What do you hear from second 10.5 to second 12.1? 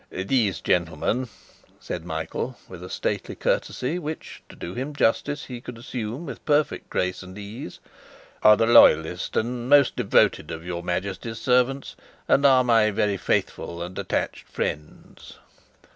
your Majesty's servants,